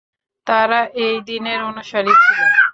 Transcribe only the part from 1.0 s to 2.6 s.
এই দীনের অনুসারী ছিল।